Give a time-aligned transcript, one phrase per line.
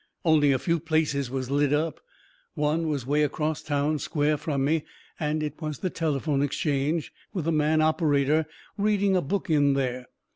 [0.25, 1.99] Only a few places was lit up.
[2.55, 4.83] One was way acrost the town square from me,
[5.19, 8.47] and it was the telephone exchange, with a man operator
[8.79, 10.07] reading a book in there.